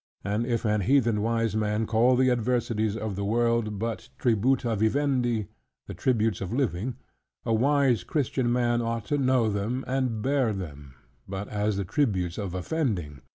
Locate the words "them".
9.47-9.83, 10.53-10.95